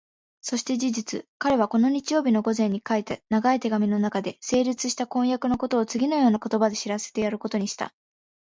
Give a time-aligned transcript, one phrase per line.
[0.41, 7.93] そして事実、彼はこの日曜日の午前に書いた長い手紙のなかで、成立した婚約のことをつぎのような言葉で知らせてやることにした。